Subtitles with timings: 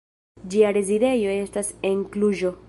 [0.53, 2.55] Ĝia rezidejo estas en Kluĵo.